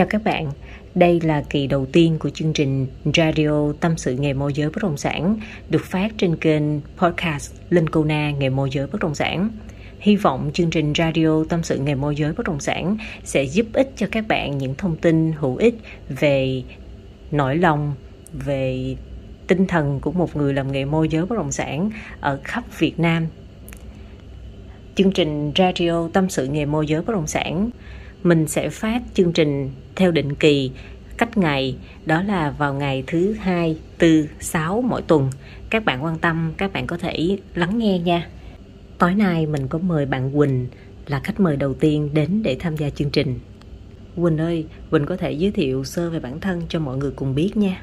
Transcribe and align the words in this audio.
Chào 0.00 0.06
các 0.06 0.24
bạn, 0.24 0.50
đây 0.94 1.20
là 1.20 1.42
kỳ 1.50 1.66
đầu 1.66 1.86
tiên 1.86 2.16
của 2.18 2.30
chương 2.30 2.52
trình 2.52 2.86
Radio 3.16 3.72
Tâm 3.80 3.96
sự 3.96 4.16
nghề 4.16 4.32
môi 4.32 4.52
giới 4.52 4.70
bất 4.70 4.82
động 4.82 4.96
sản 4.96 5.36
được 5.68 5.84
phát 5.84 6.12
trên 6.18 6.36
kênh 6.36 6.62
podcast 6.96 7.54
Linh 7.70 7.88
Cô 7.88 8.04
Na 8.04 8.30
nghề 8.30 8.48
môi 8.48 8.68
giới 8.72 8.86
bất 8.86 9.00
động 9.00 9.14
sản. 9.14 9.50
Hy 9.98 10.16
vọng 10.16 10.50
chương 10.54 10.70
trình 10.70 10.92
Radio 10.98 11.44
Tâm 11.48 11.62
sự 11.62 11.78
nghề 11.78 11.94
môi 11.94 12.16
giới 12.16 12.32
bất 12.32 12.46
động 12.46 12.60
sản 12.60 12.96
sẽ 13.24 13.44
giúp 13.44 13.66
ích 13.72 13.92
cho 13.96 14.06
các 14.10 14.24
bạn 14.28 14.58
những 14.58 14.74
thông 14.74 14.96
tin 14.96 15.32
hữu 15.32 15.56
ích 15.56 15.74
về 16.08 16.62
nỗi 17.30 17.56
lòng, 17.56 17.94
về 18.32 18.96
tinh 19.46 19.66
thần 19.66 20.00
của 20.00 20.12
một 20.12 20.36
người 20.36 20.54
làm 20.54 20.72
nghề 20.72 20.84
môi 20.84 21.08
giới 21.08 21.26
bất 21.26 21.36
động 21.36 21.52
sản 21.52 21.90
ở 22.20 22.40
khắp 22.44 22.64
Việt 22.78 23.00
Nam. 23.00 23.26
Chương 24.94 25.12
trình 25.12 25.52
Radio 25.58 26.08
Tâm 26.12 26.30
sự 26.30 26.46
nghề 26.46 26.66
môi 26.66 26.86
giới 26.86 27.02
bất 27.02 27.12
động 27.12 27.26
sản 27.26 27.70
mình 28.22 28.48
sẽ 28.48 28.68
phát 28.68 29.02
chương 29.14 29.32
trình 29.32 29.70
theo 29.96 30.10
định 30.10 30.34
kỳ 30.34 30.70
cách 31.18 31.36
ngày 31.36 31.76
đó 32.06 32.22
là 32.22 32.50
vào 32.58 32.74
ngày 32.74 33.04
thứ 33.06 33.32
hai, 33.32 33.78
tư, 33.98 34.28
sáu 34.40 34.82
mỗi 34.82 35.02
tuần. 35.02 35.30
Các 35.70 35.84
bạn 35.84 36.04
quan 36.04 36.18
tâm, 36.18 36.52
các 36.56 36.72
bạn 36.72 36.86
có 36.86 36.98
thể 36.98 37.38
lắng 37.54 37.78
nghe 37.78 37.98
nha. 37.98 38.28
Tối 38.98 39.14
nay 39.14 39.46
mình 39.46 39.68
có 39.68 39.78
mời 39.78 40.06
bạn 40.06 40.38
Quỳnh 40.38 40.66
là 41.06 41.20
khách 41.24 41.40
mời 41.40 41.56
đầu 41.56 41.74
tiên 41.74 42.10
đến 42.12 42.42
để 42.42 42.56
tham 42.60 42.76
gia 42.76 42.90
chương 42.90 43.10
trình. 43.10 43.40
Quỳnh 44.16 44.38
ơi, 44.38 44.66
Quỳnh 44.90 45.06
có 45.06 45.16
thể 45.16 45.32
giới 45.32 45.50
thiệu 45.50 45.84
sơ 45.84 46.10
về 46.10 46.20
bản 46.20 46.40
thân 46.40 46.62
cho 46.68 46.78
mọi 46.78 46.96
người 46.96 47.10
cùng 47.16 47.34
biết 47.34 47.56
nha. 47.56 47.82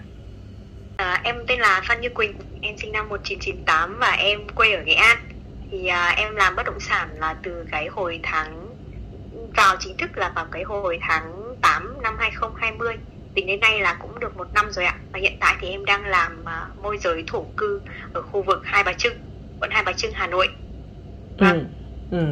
À, 0.98 1.22
em 1.24 1.36
tên 1.48 1.60
là 1.60 1.82
Phan 1.88 2.02
Như 2.02 2.10
Quỳnh, 2.10 2.34
em 2.62 2.78
sinh 2.78 2.92
năm 2.92 3.10
1998 3.10 3.98
và 4.00 4.12
em 4.12 4.40
quê 4.56 4.74
ở 4.74 4.84
Nghệ 4.84 4.94
An. 4.94 5.18
Thì 5.72 5.88
à, 5.88 6.14
em 6.18 6.36
làm 6.36 6.56
bất 6.56 6.66
động 6.66 6.80
sản 6.80 7.10
là 7.20 7.36
từ 7.44 7.66
cái 7.72 7.88
hồi 7.88 8.20
tháng 8.24 8.67
vào 9.58 9.76
chính 9.80 9.98
thức 9.98 10.18
là 10.18 10.32
vào 10.36 10.46
cái 10.52 10.64
hồi 10.64 11.00
tháng 11.02 11.56
8 11.62 12.02
năm 12.04 12.16
2020 12.20 12.94
tính 13.34 13.48
đến 13.48 13.60
nay 13.60 13.80
là 13.80 13.98
cũng 14.02 14.20
được 14.20 14.38
một 14.38 14.48
năm 14.54 14.72
rồi 14.72 14.86
ạ 14.86 14.96
và 15.14 15.20
hiện 15.20 15.38
tại 15.40 15.56
thì 15.62 15.70
em 15.70 15.86
đang 15.86 16.06
làm 16.06 16.42
uh, 16.42 16.84
môi 16.84 16.98
giới 16.98 17.24
thổ 17.28 17.46
cư 17.58 17.82
ở 18.14 18.22
khu 18.22 18.44
vực 18.44 18.62
Hai 18.64 18.84
Bà 18.84 18.94
Trưng 18.94 19.14
quận 19.60 19.72
Hai 19.72 19.84
Bà 19.84 19.94
Trưng 19.94 20.12
Hà 20.14 20.28
Nội 20.28 20.48
vâng. 21.38 21.66
ừ. 22.12 22.18
Ừ. 22.18 22.26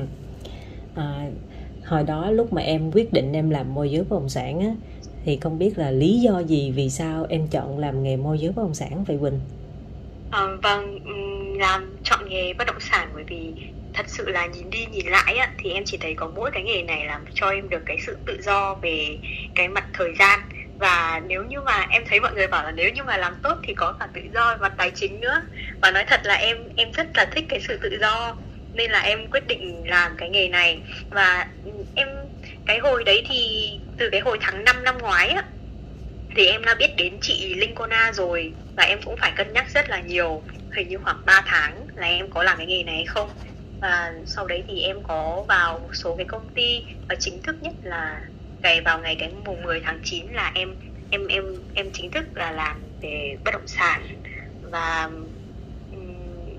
À, 0.96 1.28
hồi 1.86 2.04
đó 2.04 2.32
lúc 2.32 2.54
mà 2.54 2.62
em 2.62 2.92
quyết 2.92 3.14
định 3.14 3.34
em 3.34 3.50
làm 3.50 3.74
môi 3.74 3.92
giới 3.92 4.04
bất 4.04 4.16
động 4.16 4.30
sản 4.30 4.60
á 4.60 4.76
thì 5.26 5.38
không 5.42 5.60
biết 5.60 5.78
là 5.78 5.92
lý 5.92 6.20
do 6.20 6.40
gì 6.40 6.72
vì 6.72 6.90
sao 6.90 7.26
em 7.30 7.48
chọn 7.48 7.80
làm 7.80 8.04
nghề 8.04 8.18
môi 8.18 8.40
giới 8.40 8.52
bất 8.52 8.64
động 8.64 8.74
sản 8.74 9.04
vậy 9.04 9.18
Quỳnh? 9.22 9.40
À, 10.32 10.48
vâng, 10.64 11.00
làm 11.60 11.96
chọn 12.04 12.30
nghề 12.30 12.54
bất 12.54 12.68
động 12.68 12.80
sản 12.80 13.10
bởi 13.14 13.24
vì 13.24 13.54
thật 13.96 14.06
sự 14.08 14.30
là 14.30 14.46
nhìn 14.46 14.70
đi 14.70 14.86
nhìn 14.86 15.06
lại 15.06 15.38
á, 15.38 15.50
thì 15.58 15.72
em 15.72 15.84
chỉ 15.86 15.98
thấy 15.98 16.14
có 16.14 16.32
mỗi 16.36 16.52
cái 16.52 16.64
nghề 16.64 16.82
này 16.82 17.06
làm 17.06 17.26
cho 17.34 17.50
em 17.50 17.70
được 17.70 17.82
cái 17.86 17.98
sự 18.06 18.18
tự 18.26 18.42
do 18.42 18.76
về 18.82 19.18
cái 19.56 19.68
mặt 19.68 19.86
thời 19.94 20.14
gian. 20.20 20.40
Và 20.80 21.22
nếu 21.28 21.44
như 21.44 21.62
mà 21.62 21.86
em 21.90 22.04
thấy 22.10 22.20
mọi 22.20 22.34
người 22.34 22.48
bảo 22.48 22.64
là 22.64 22.72
nếu 22.72 22.90
như 22.90 23.04
mà 23.04 23.18
làm 23.18 23.36
tốt 23.44 23.58
thì 23.64 23.74
có 23.74 23.96
cả 24.00 24.08
tự 24.14 24.22
do 24.34 24.58
và 24.60 24.70
tài 24.70 24.92
chính 24.92 25.20
nữa. 25.20 25.42
Và 25.82 25.92
nói 25.92 26.06
thật 26.08 26.22
là 26.24 26.34
em 26.34 26.58
em 26.76 26.92
rất 26.92 27.08
là 27.14 27.26
thích 27.26 27.46
cái 27.50 27.60
sự 27.68 27.80
tự 27.82 27.98
do 28.02 28.36
nên 28.74 28.92
là 28.92 29.00
em 29.00 29.28
quyết 29.32 29.48
định 29.48 29.84
làm 29.86 30.16
cái 30.18 30.30
nghề 30.30 30.48
này. 30.48 30.80
Và 31.10 31.48
em 31.96 32.08
cái 32.66 32.80
hồi 32.80 33.04
đấy 33.04 33.26
thì 33.30 33.72
từ 33.98 34.10
cái 34.10 34.22
hồi 34.22 34.38
tháng 34.42 34.64
5 34.64 34.84
năm 34.84 34.98
ngoái 34.98 35.30
á 35.30 35.44
thì 36.36 36.48
em 36.48 36.66
đã 36.66 36.76
biết 36.76 36.96
đến 36.98 37.18
chị 37.22 37.54
Linh 37.56 37.76
Kona 37.76 38.12
rồi. 38.14 38.54
Và 38.76 38.84
em 38.84 39.00
cũng 39.06 39.18
phải 39.18 39.32
cân 39.36 39.54
nhắc 39.54 39.66
rất 39.74 39.90
là 39.90 40.02
nhiều. 40.02 40.44
Hình 40.76 40.88
như 40.88 40.98
khoảng 40.98 41.22
3 41.26 41.44
tháng 41.46 41.88
là 41.96 42.08
em 42.08 42.30
có 42.30 42.44
làm 42.44 42.58
cái 42.58 42.66
nghề 42.66 42.84
này 42.84 42.96
hay 42.96 43.06
không 43.06 43.30
và 43.82 44.14
sau 44.26 44.48
đấy 44.48 44.64
thì 44.68 44.82
em 44.82 44.98
có 45.04 45.44
vào 45.48 45.80
một 45.80 45.94
số 45.94 46.16
cái 46.16 46.26
công 46.26 46.50
ty 46.56 46.84
và 47.10 47.16
chính 47.20 47.42
thức 47.42 47.56
nhất 47.62 47.74
là 47.84 48.22
ngày 48.62 48.82
vào 48.82 49.00
ngày 49.00 49.16
cái 49.20 49.32
mùng 49.46 49.64
10 49.64 49.80
tháng 49.80 50.00
9 50.04 50.26
là 50.32 50.52
em 50.56 50.76
em 51.10 51.28
em 51.28 51.44
em 51.74 51.92
chính 51.94 52.12
thức 52.12 52.26
là 52.34 52.52
làm 52.52 52.82
về 53.02 53.38
bất 53.44 53.52
động 53.52 53.68
sản. 53.68 54.02
Và 54.62 55.10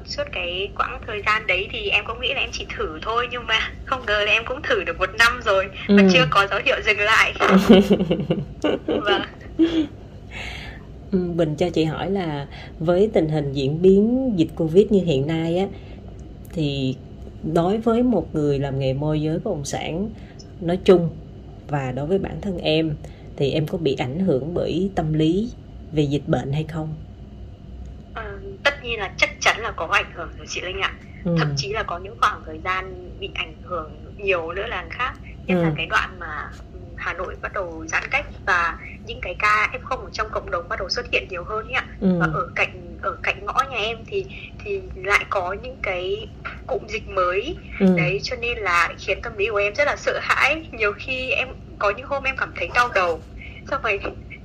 suốt 0.08 0.22
cái 0.32 0.68
quãng 0.76 1.00
thời 1.06 1.22
gian 1.26 1.46
đấy 1.46 1.68
thì 1.72 1.88
em 1.88 2.04
cũng 2.06 2.20
nghĩ 2.20 2.34
là 2.34 2.40
em 2.40 2.50
chỉ 2.52 2.66
thử 2.76 2.98
thôi 3.02 3.28
nhưng 3.30 3.46
mà 3.46 3.58
không 3.84 4.06
ngờ 4.06 4.24
là 4.26 4.32
em 4.32 4.42
cũng 4.46 4.62
thử 4.62 4.84
được 4.84 4.98
một 4.98 5.10
năm 5.18 5.40
rồi 5.44 5.68
ừ. 5.88 5.96
và 5.96 6.02
chưa 6.12 6.26
có 6.30 6.46
dấu 6.50 6.60
hiệu 6.64 6.76
dừng 6.86 6.98
lại. 6.98 7.34
Vâng. 8.86 9.22
Bình 11.36 11.56
cho 11.56 11.70
chị 11.70 11.84
hỏi 11.84 12.10
là 12.10 12.46
với 12.78 13.10
tình 13.12 13.28
hình 13.28 13.52
diễn 13.52 13.82
biến 13.82 14.32
dịch 14.36 14.48
Covid 14.56 14.86
như 14.90 15.04
hiện 15.04 15.26
nay 15.26 15.58
á 15.58 15.66
thì 16.56 16.96
đối 17.54 17.78
với 17.78 18.02
một 18.02 18.34
người 18.34 18.58
làm 18.58 18.78
nghề 18.78 18.92
môi 18.92 19.22
giới 19.22 19.38
bất 19.38 19.50
động 19.50 19.64
sản 19.64 20.10
nói 20.60 20.78
chung 20.84 21.10
và 21.68 21.92
đối 21.92 22.06
với 22.06 22.18
bản 22.18 22.40
thân 22.40 22.58
em 22.58 22.94
thì 23.36 23.50
em 23.50 23.66
có 23.66 23.78
bị 23.78 23.94
ảnh 23.94 24.20
hưởng 24.20 24.54
bởi 24.54 24.90
tâm 24.94 25.12
lý 25.12 25.50
về 25.92 26.02
dịch 26.02 26.28
bệnh 26.28 26.52
hay 26.52 26.64
không? 26.64 26.94
À, 28.14 28.32
tất 28.64 28.74
nhiên 28.82 28.98
là 28.98 29.14
chắc 29.16 29.30
chắn 29.40 29.60
là 29.60 29.70
có 29.70 29.86
ảnh 29.86 30.12
hưởng 30.14 30.28
rồi 30.38 30.46
chị 30.48 30.60
Linh 30.60 30.80
ạ. 30.80 30.92
Ừ. 31.24 31.36
Thậm 31.38 31.52
chí 31.56 31.72
là 31.72 31.82
có 31.82 31.98
những 31.98 32.16
khoảng 32.20 32.42
thời 32.46 32.60
gian 32.64 33.10
bị 33.20 33.30
ảnh 33.34 33.54
hưởng 33.62 33.90
nhiều 34.16 34.52
nữa 34.52 34.66
là 34.66 34.86
khác. 34.90 35.12
Nhất 35.46 35.56
ừ. 35.56 35.62
là 35.62 35.72
cái 35.76 35.86
đoạn 35.86 36.16
mà 36.18 36.50
Hà 36.96 37.12
Nội 37.12 37.36
bắt 37.42 37.52
đầu 37.52 37.84
giãn 37.86 38.02
cách 38.10 38.26
và 38.46 38.78
những 39.06 39.18
cái 39.22 39.36
ca 39.38 39.78
F0 39.82 39.96
ở 39.96 40.10
trong 40.12 40.26
cộng 40.30 40.50
đồng 40.50 40.68
bắt 40.68 40.78
đầu 40.78 40.88
xuất 40.88 41.06
hiện 41.12 41.26
nhiều 41.30 41.44
hơn 41.44 41.72
ạ. 41.72 41.86
Ừ. 42.00 42.18
Và 42.20 42.26
ở 42.34 42.48
cạnh 42.54 42.98
ở 43.02 43.16
cạnh 43.22 43.44
ngõ 43.44 43.62
nhà 43.70 43.76
em 43.76 43.98
thì 44.06 44.26
thì 44.64 44.80
lại 44.94 45.24
có 45.30 45.52
những 45.62 45.76
cái 45.82 46.28
cụm 46.66 46.86
dịch 46.88 47.08
mới. 47.08 47.56
Ừ. 47.80 47.86
Đấy 47.96 48.20
cho 48.22 48.36
nên 48.36 48.58
là 48.58 48.94
khiến 48.98 49.22
tâm 49.22 49.36
lý 49.36 49.48
của 49.48 49.56
em 49.56 49.74
rất 49.74 49.84
là 49.84 49.96
sợ 49.96 50.18
hãi. 50.22 50.66
Nhiều 50.72 50.92
khi 50.92 51.30
em 51.30 51.48
có 51.78 51.92
những 51.96 52.06
hôm 52.06 52.24
em 52.24 52.36
cảm 52.36 52.52
thấy 52.56 52.68
đau 52.74 52.88
đầu. 52.94 53.20
Xong 53.70 53.82
rồi 53.82 54.00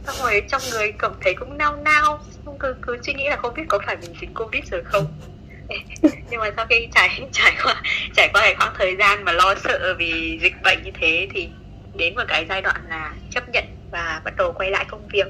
xong 0.07 0.15
rồi 0.19 0.43
trong 0.49 0.61
người 0.71 0.91
cảm 0.91 1.11
thấy 1.21 1.33
cũng 1.33 1.57
nao 1.57 1.75
nao 1.75 2.19
xong 2.45 2.57
cứ 2.59 2.75
cứ 2.81 2.97
suy 3.03 3.13
nghĩ 3.13 3.29
là 3.29 3.35
không 3.35 3.53
biết 3.53 3.63
có 3.67 3.79
phải 3.85 3.97
mình 4.01 4.13
dính 4.21 4.33
covid 4.33 4.63
rồi 4.71 4.81
không 4.83 5.05
nhưng 6.29 6.39
mà 6.39 6.51
sau 6.55 6.65
khi 6.69 6.87
trải 6.95 7.21
trải 7.31 7.53
qua 7.63 7.81
trải 8.15 8.29
qua 8.33 8.41
cái 8.41 8.55
khoảng 8.55 8.73
thời 8.77 8.95
gian 8.95 9.23
mà 9.23 9.31
lo 9.31 9.55
sợ 9.55 9.95
vì 9.97 10.39
dịch 10.41 10.53
bệnh 10.63 10.83
như 10.83 10.91
thế 11.01 11.27
thì 11.33 11.49
đến 11.95 12.15
một 12.15 12.23
cái 12.27 12.45
giai 12.49 12.61
đoạn 12.61 12.81
là 12.89 13.13
chấp 13.29 13.49
nhận 13.49 13.63
và 13.91 14.21
bắt 14.25 14.33
đầu 14.37 14.51
quay 14.51 14.71
lại 14.71 14.85
công 14.87 15.07
việc 15.07 15.27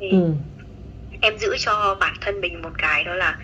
thì 0.00 0.10
ừ. 0.10 0.32
em 1.20 1.38
giữ 1.38 1.56
cho 1.58 1.96
bản 2.00 2.14
thân 2.20 2.40
mình 2.40 2.62
một 2.62 2.72
cái 2.78 3.04
đó 3.04 3.14
là 3.14 3.38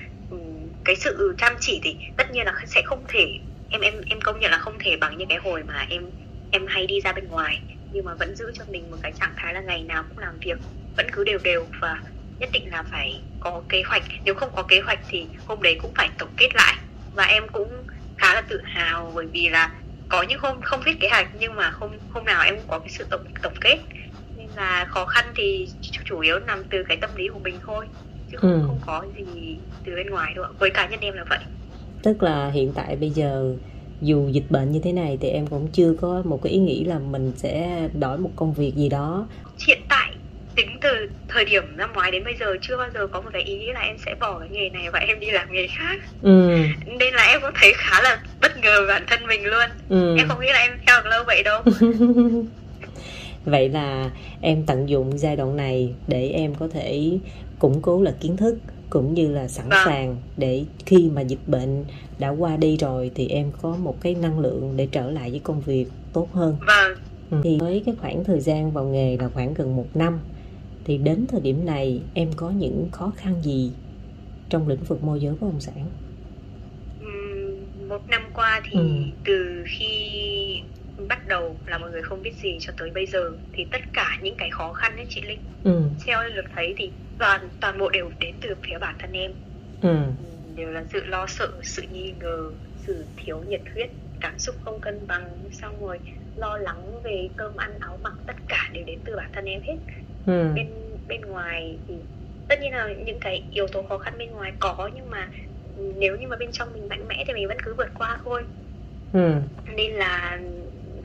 cái 0.85 0.97
sự 0.97 1.35
chăm 1.39 1.57
chỉ 1.61 1.81
thì 1.85 1.97
tất 2.17 2.31
nhiên 2.31 2.47
là 2.47 2.55
sẽ 2.67 2.83
không 2.85 3.05
thể, 3.09 3.39
em 3.71 3.81
em 3.81 3.95
em 4.07 4.21
công 4.21 4.41
nhận 4.41 4.51
là 4.51 4.59
không 4.59 4.79
thể 4.79 4.97
bằng 4.97 5.19
như 5.19 5.25
cái 5.29 5.39
hồi 5.39 5.63
mà 5.63 5.87
em 5.89 6.11
em 6.51 6.67
hay 6.67 6.87
đi 6.87 7.01
ra 7.01 7.13
bên 7.13 7.29
ngoài. 7.29 7.61
Nhưng 7.93 8.05
mà 8.05 8.15
vẫn 8.15 8.37
giữ 8.37 8.53
cho 8.55 8.65
mình 8.69 8.91
một 8.91 8.97
cái 9.03 9.13
trạng 9.21 9.33
thái 9.37 9.55
là 9.55 9.61
ngày 9.61 9.83
nào 9.83 10.05
cũng 10.09 10.19
làm 10.19 10.39
việc, 10.39 10.59
vẫn 10.97 11.07
cứ 11.13 11.25
đều 11.25 11.39
đều 11.43 11.67
và 11.81 12.03
nhất 12.39 12.51
định 12.53 12.71
là 12.71 12.83
phải 12.83 13.21
có 13.41 13.63
kế 13.69 13.83
hoạch. 13.83 14.03
Nếu 14.25 14.35
không 14.35 14.51
có 14.57 14.63
kế 14.63 14.81
hoạch 14.81 14.99
thì 15.09 15.27
hôm 15.47 15.63
đấy 15.63 15.79
cũng 15.83 15.93
phải 15.95 16.11
tổng 16.19 16.33
kết 16.37 16.49
lại. 16.55 16.75
Và 17.15 17.25
em 17.25 17.49
cũng 17.49 17.87
khá 18.19 18.35
là 18.35 18.41
tự 18.41 18.61
hào 18.65 19.13
bởi 19.15 19.27
vì 19.27 19.49
là 19.49 19.71
có 20.09 20.23
những 20.23 20.41
hôm 20.41 20.63
không 20.63 20.83
viết 20.85 21.01
kế 21.01 21.09
hoạch 21.09 21.29
nhưng 21.39 21.55
mà 21.55 21.71
hôm 21.71 21.91
hôm 22.11 22.25
nào 22.25 22.43
em 22.43 22.57
cũng 22.57 22.69
có 22.69 22.79
cái 22.79 22.89
sự 22.89 23.07
tổng 23.11 23.25
tổng 23.43 23.55
kết. 23.61 23.79
Nên 24.37 24.49
là 24.57 24.87
khó 24.89 25.07
khăn 25.07 25.25
thì 25.37 25.69
chủ 26.05 26.19
yếu 26.21 26.39
nằm 26.39 26.65
từ 26.65 26.85
cái 26.89 26.97
tâm 26.97 27.11
lý 27.17 27.29
của 27.29 27.39
mình 27.39 27.59
thôi 27.67 27.87
chứ 28.33 28.39
không, 28.39 28.53
ừ. 28.53 28.63
không 28.67 28.79
có 28.87 29.05
gì 29.17 29.57
từ 29.85 29.95
bên 29.95 30.07
ngoài 30.07 30.33
đâu 30.35 30.45
với 30.59 30.71
cá 30.71 30.89
nhân 30.89 31.01
em 31.01 31.15
là 31.15 31.25
vậy 31.31 31.39
tức 32.03 32.23
là 32.23 32.51
hiện 32.51 32.73
tại 32.75 32.97
bây 32.97 33.11
giờ 33.11 33.55
dù 34.01 34.29
dịch 34.29 34.51
bệnh 34.51 34.73
như 34.73 34.81
thế 34.85 34.93
này 34.93 35.19
thì 35.21 35.29
em 35.29 35.47
cũng 35.47 35.69
chưa 35.73 35.95
có 36.01 36.23
một 36.25 36.43
cái 36.43 36.53
ý 36.53 36.59
nghĩ 36.59 36.85
là 36.85 36.99
mình 36.99 37.33
sẽ 37.37 37.89
đổi 38.01 38.19
một 38.19 38.31
công 38.37 38.53
việc 38.53 38.75
gì 38.77 38.89
đó 38.89 39.27
hiện 39.67 39.79
tại 39.89 40.13
tính 40.57 40.79
từ 40.81 41.11
thời 41.29 41.45
điểm 41.45 41.63
năm 41.77 41.91
ngoái 41.95 42.11
đến 42.11 42.25
bây 42.25 42.35
giờ 42.41 42.57
chưa 42.63 42.77
bao 42.77 42.89
giờ 42.95 43.07
có 43.07 43.21
một 43.21 43.31
cái 43.33 43.43
ý 43.43 43.59
nghĩ 43.59 43.73
là 43.73 43.81
em 43.81 43.97
sẽ 44.07 44.15
bỏ 44.21 44.39
cái 44.39 44.49
nghề 44.49 44.69
này 44.69 44.91
và 44.93 44.99
em 44.99 45.21
đi 45.21 45.31
làm 45.31 45.53
nghề 45.53 45.67
khác 45.67 46.01
ừ. 46.23 46.57
nên 46.87 47.15
là 47.15 47.23
em 47.23 47.41
cũng 47.41 47.51
thấy 47.61 47.73
khá 47.77 48.03
là 48.03 48.23
bất 48.41 48.59
ngờ 48.63 48.87
bản 48.89 49.05
thân 49.07 49.27
mình 49.27 49.47
luôn 49.47 49.71
ừ. 49.89 50.17
em 50.19 50.29
không 50.29 50.41
nghĩ 50.41 50.49
là 50.53 50.59
em 50.59 50.71
theo 50.87 50.97
được 51.05 51.11
lâu 51.11 51.25
vậy 51.27 51.43
đâu 51.43 51.63
vậy 53.45 53.69
là 53.69 54.11
em 54.41 54.67
tận 54.67 54.89
dụng 54.89 55.19
giai 55.19 55.37
đoạn 55.37 55.57
này 55.57 55.95
để 56.09 56.29
em 56.29 56.55
có 56.55 56.69
thể 56.73 57.19
củng 57.63 57.83
cố 57.83 58.03
là 58.03 58.15
kiến 58.21 58.37
thức 58.37 58.59
cũng 58.91 59.15
như 59.15 59.33
là 59.33 59.49
sẵn 59.49 59.69
vâng. 59.69 59.79
sàng 59.85 60.17
để 60.37 60.65
khi 60.87 61.11
mà 61.15 61.21
dịch 61.21 61.39
bệnh 61.47 61.85
đã 62.19 62.29
qua 62.29 62.57
đi 62.57 62.77
rồi 62.77 63.11
thì 63.15 63.29
em 63.29 63.53
có 63.63 63.77
một 63.77 64.01
cái 64.01 64.15
năng 64.15 64.39
lượng 64.39 64.73
để 64.77 64.89
trở 64.93 65.11
lại 65.11 65.31
với 65.31 65.41
công 65.41 65.61
việc 65.61 65.87
tốt 66.13 66.29
hơn 66.33 66.57
vâng. 66.67 66.97
Ừ. 67.31 67.41
thì 67.45 67.59
với 67.59 67.83
cái 67.87 67.95
khoảng 68.01 68.25
thời 68.25 68.41
gian 68.41 68.73
vào 68.73 68.85
nghề 68.85 69.17
là 69.17 69.29
khoảng 69.29 69.55
gần 69.55 69.77
một 69.77 69.87
năm 69.95 70.19
thì 70.85 70.99
đến 70.99 71.27
thời 71.29 71.41
điểm 71.41 71.67
này 71.67 72.01
em 72.15 72.29
có 72.37 72.51
những 72.51 72.89
khó 72.93 73.13
khăn 73.17 73.35
gì 73.43 73.71
trong 74.49 74.69
lĩnh 74.69 74.83
vực 74.89 75.05
môi 75.05 75.21
giới 75.21 75.33
bất 75.33 75.47
động 75.47 75.61
sản 75.61 75.87
một 77.93 78.09
năm 78.09 78.23
qua 78.35 78.61
thì 78.71 78.79
ừ. 78.79 78.87
từ 79.25 79.65
khi 79.67 80.61
bắt 81.09 81.27
đầu 81.27 81.57
là 81.67 81.79
mọi 81.79 81.91
người 81.91 82.03
không 82.03 82.23
biết 82.23 82.35
gì 82.43 82.59
cho 82.61 82.73
tới 82.77 82.91
bây 82.91 83.07
giờ 83.07 83.31
thì 83.53 83.67
tất 83.71 83.81
cả 83.93 84.19
những 84.23 84.35
cái 84.39 84.51
khó 84.51 84.73
khăn 84.73 84.97
ấy 84.97 85.07
chị 85.09 85.23
Linh 85.23 85.41
ừ. 85.65 85.83
theo 86.07 86.29
được 86.35 86.45
thấy 86.55 86.75
thì 86.77 86.91
toàn 87.19 87.49
toàn 87.61 87.79
bộ 87.79 87.91
đều 87.91 88.11
đến 88.21 88.35
từ 88.41 88.55
phía 88.63 88.79
bản 88.79 88.95
thân 88.99 89.13
em 89.13 89.33
ừ. 89.83 89.97
đều 90.57 90.71
là 90.71 90.85
sự 90.93 91.05
lo 91.05 91.27
sợ 91.27 91.49
sự 91.63 91.83
nghi 91.93 92.13
ngờ 92.21 92.51
sự 92.87 93.05
thiếu 93.17 93.43
nhiệt 93.49 93.61
huyết 93.75 93.91
cảm 94.21 94.39
xúc 94.39 94.55
không 94.65 94.81
cân 94.81 95.07
bằng 95.07 95.31
xong 95.53 95.87
rồi 95.87 95.99
lo 96.37 96.57
lắng 96.57 97.03
về 97.03 97.29
cơm 97.37 97.57
ăn 97.57 97.79
áo 97.81 97.99
mặc 98.03 98.13
tất 98.27 98.37
cả 98.49 98.71
đều 98.73 98.85
đến 98.87 98.99
từ 99.05 99.17
bản 99.17 99.31
thân 99.33 99.45
em 99.45 99.61
hết 99.63 99.77
ừ. 100.27 100.53
bên 100.55 100.67
bên 101.09 101.21
ngoài 101.21 101.79
thì 101.89 101.95
tất 102.49 102.61
nhiên 102.61 102.73
là 102.73 102.89
những 102.93 103.19
cái 103.21 103.45
yếu 103.51 103.67
tố 103.67 103.83
khó 103.83 103.99
khăn 103.99 104.19
bên 104.19 104.31
ngoài 104.31 104.53
có 104.59 104.91
nhưng 104.95 105.11
mà 105.11 105.29
nếu 105.77 106.17
như 106.17 106.29
mà 106.29 106.37
bên 106.37 106.53
trong 106.53 106.73
mình 106.73 106.89
mạnh 106.89 107.09
mẽ 107.09 107.25
thì 107.27 107.33
mình 107.33 107.49
vẫn 107.49 107.59
cứ 107.63 107.75
vượt 107.75 107.91
qua 107.95 108.19
thôi 108.25 108.45
ừ. 109.13 109.33
nên 109.77 109.93
là 109.93 110.41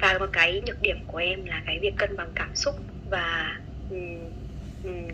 và 0.01 0.17
một 0.19 0.29
cái 0.33 0.61
nhược 0.65 0.81
điểm 0.81 0.97
của 1.07 1.17
em 1.17 1.45
là 1.45 1.61
cái 1.65 1.79
việc 1.79 1.93
cân 1.97 2.17
bằng 2.17 2.29
cảm 2.35 2.55
xúc 2.55 2.75
và 3.09 3.57
um, 3.89 4.19
um, 4.83 5.07